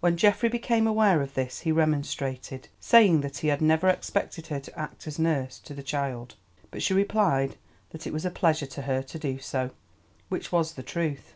When 0.00 0.16
Geoffrey 0.16 0.48
became 0.48 0.86
aware 0.86 1.20
of 1.20 1.34
this 1.34 1.60
he 1.60 1.72
remonstrated, 1.72 2.68
saying 2.80 3.20
that 3.20 3.36
he 3.36 3.48
had 3.48 3.60
never 3.60 3.86
expected 3.90 4.46
her 4.46 4.60
to 4.60 4.78
act 4.78 5.06
as 5.06 5.18
nurse 5.18 5.58
to 5.58 5.74
the 5.74 5.82
child, 5.82 6.36
but 6.70 6.82
she 6.82 6.94
replied 6.94 7.58
that 7.90 8.06
it 8.06 8.12
was 8.14 8.24
a 8.24 8.30
pleasure 8.30 8.64
to 8.64 8.80
her 8.88 9.02
to 9.02 9.18
do 9.18 9.38
so, 9.38 9.72
which 10.30 10.50
was 10.50 10.72
the 10.72 10.82
truth. 10.82 11.34